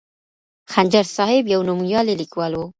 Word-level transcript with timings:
خنجر 0.73 1.05
صاحب 1.17 1.43
یو 1.53 1.61
نومیالی 1.69 2.15
لیکوال 2.21 2.53
و. 2.55 2.63